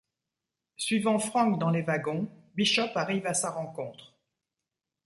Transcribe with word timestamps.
Suivant 0.77 1.19
Frank 1.19 1.59
dans 1.59 1.69
les 1.69 1.83
wagons, 1.83 2.27
Bishop 2.55 2.89
arrive 2.95 3.27
à 3.27 3.35
sa 3.35 3.51
rencontre. 3.51 4.15